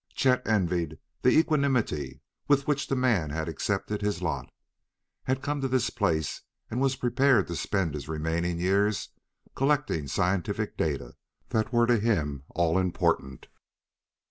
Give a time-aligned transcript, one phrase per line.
[0.15, 4.51] Chet envied the equanimity with which the man had accepted his lot,
[5.25, 9.09] had come to this place and was prepared to spend his remaining years
[9.53, 11.13] collecting scientific data
[11.49, 13.45] that were to him all important.